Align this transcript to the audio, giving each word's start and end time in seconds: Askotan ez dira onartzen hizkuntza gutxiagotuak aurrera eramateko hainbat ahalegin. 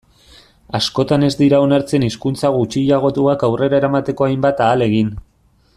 Askotan 0.77 1.25
ez 1.27 1.33
dira 1.41 1.59
onartzen 1.65 2.07
hizkuntza 2.07 2.51
gutxiagotuak 2.57 3.45
aurrera 3.49 3.81
eramateko 3.83 4.29
hainbat 4.29 4.65
ahalegin. 4.69 5.13